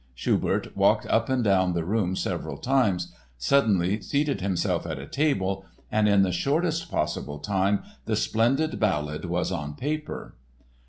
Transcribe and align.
Schubert 0.15 0.75
walked 0.75 1.05
up 1.09 1.29
and 1.29 1.43
down 1.43 1.73
the 1.73 1.83
room 1.85 2.15
several 2.15 2.57
times, 2.57 3.13
suddenly 3.37 4.01
seated 4.01 4.41
himself 4.41 4.87
at 4.87 4.97
a 4.97 5.05
table 5.05 5.63
"and 5.91 6.09
in 6.09 6.23
the 6.23 6.31
shortest 6.31 6.89
possible 6.89 7.37
time 7.37 7.83
the 8.05 8.15
splendid 8.15 8.79
ballad 8.79 9.25
was 9.25 9.51
on 9.51 9.75
paper." 9.75 10.33